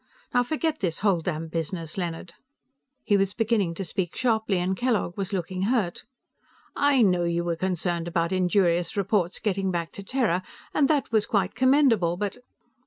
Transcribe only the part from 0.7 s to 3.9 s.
this whole damned business, Leonard!" He was beginning to